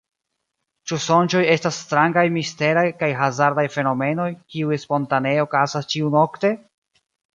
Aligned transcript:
Ĉu 0.91 0.97
sonĝoj 1.07 1.41
estas 1.55 1.77
strangaj, 1.81 2.23
misteraj 2.37 2.85
kaj 3.03 3.09
hazardaj 3.19 3.67
fenomenoj, 3.75 4.29
kiuj 4.55 4.81
spontanee 4.87 5.37
okazas 5.49 5.91
ĉiu-nokte? 5.93 6.53